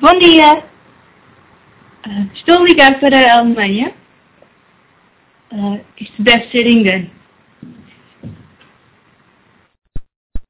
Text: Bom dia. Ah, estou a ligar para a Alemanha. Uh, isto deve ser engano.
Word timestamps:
Bom 0.00 0.18
dia. 0.18 0.64
Ah, 2.04 2.26
estou 2.34 2.58
a 2.58 2.64
ligar 2.64 2.98
para 2.98 3.16
a 3.16 3.38
Alemanha. 3.38 3.92
Uh, 5.52 5.80
isto 5.98 6.22
deve 6.22 6.48
ser 6.50 6.66
engano. 6.66 7.10